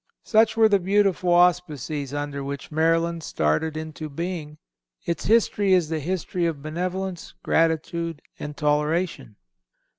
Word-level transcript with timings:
Such 0.23 0.57
were 0.57 0.67
the 0.67 0.79
beautiful 0.79 1.31
auspices 1.31 2.11
under 2.11 2.43
which 2.43 2.71
Maryland 2.71 3.21
started 3.21 3.77
into 3.77 4.09
being.... 4.09 4.57
Its 5.05 5.25
history 5.25 5.73
is 5.73 5.89
the 5.89 5.99
history 5.99 6.47
of 6.47 6.63
benevolence, 6.63 7.35
gratitude 7.43 8.23
and 8.39 8.57
toleration." 8.57 9.35